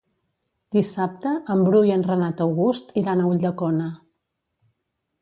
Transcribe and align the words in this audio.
Dissabte 0.75 1.33
en 1.57 1.61
Bru 1.69 1.83
i 1.89 1.93
en 1.97 2.07
Renat 2.09 2.43
August 2.49 2.93
iran 3.05 3.25
a 3.27 3.31
Ulldecona. 3.35 3.95